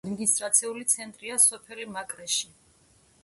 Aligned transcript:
ადმინისტრაციული 0.09 0.85
ცენტრია 0.93 1.37
სოფელი 1.45 1.87
მაკრეში. 1.97 2.53